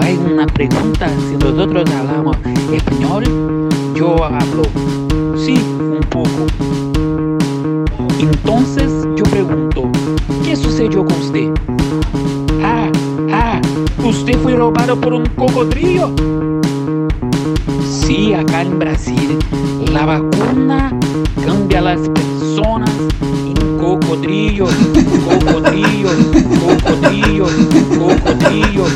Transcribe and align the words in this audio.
Hay 0.00 0.16
una 0.16 0.46
pregunta. 0.46 1.08
Si 1.28 1.36
nosotros 1.36 1.90
hablamos 1.90 2.36
español, 2.72 3.24
yo 3.94 4.24
hablo. 4.24 4.62
Sí, 5.36 5.54
un 5.78 6.00
poco. 6.08 6.46
Entonces 8.20 8.90
yo 9.16 9.24
pregunto, 9.24 9.90
¿qué 10.44 10.56
sucedió 10.56 11.04
con 11.04 11.18
usted? 11.18 11.50
Ah, 12.62 12.90
ah, 13.32 13.60
usted 14.04 14.38
fue 14.38 14.54
robado 14.54 15.00
por 15.00 15.12
un 15.12 15.26
cocodrilo. 15.26 16.12
Sí, 17.84 18.32
acá 18.34 18.62
en 18.62 18.78
Brasil, 18.78 19.38
la 19.92 20.06
vacuna 20.06 20.92
cambia 21.44 21.78
a 21.80 21.82
las 21.82 22.08
personas 22.08 22.90
en 23.46 23.78
cocodrilos, 23.78 24.72
cocodrilos, 25.24 26.14
cocodrilos, 26.84 27.50
cocodrilos, 27.50 27.52
cocodrilos, 27.98 28.92